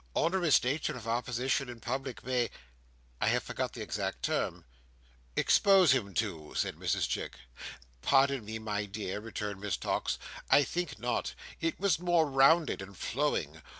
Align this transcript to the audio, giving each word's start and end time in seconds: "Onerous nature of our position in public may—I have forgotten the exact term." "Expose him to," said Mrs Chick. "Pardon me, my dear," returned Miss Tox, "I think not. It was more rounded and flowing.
"Onerous 0.15 0.63
nature 0.63 0.97
of 0.97 1.07
our 1.07 1.21
position 1.21 1.69
in 1.69 1.79
public 1.79 2.23
may—I 2.25 3.27
have 3.27 3.43
forgotten 3.43 3.77
the 3.77 3.83
exact 3.83 4.23
term." 4.23 4.65
"Expose 5.35 5.91
him 5.91 6.15
to," 6.15 6.55
said 6.55 6.75
Mrs 6.75 7.07
Chick. 7.07 7.35
"Pardon 8.01 8.43
me, 8.43 8.57
my 8.57 8.85
dear," 8.87 9.19
returned 9.19 9.61
Miss 9.61 9.77
Tox, 9.77 10.17
"I 10.49 10.63
think 10.63 10.97
not. 10.97 11.35
It 11.59 11.79
was 11.79 11.99
more 11.99 12.25
rounded 12.27 12.81
and 12.81 12.97
flowing. 12.97 13.61